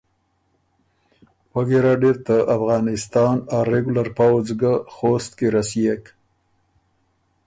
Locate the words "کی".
5.37-5.47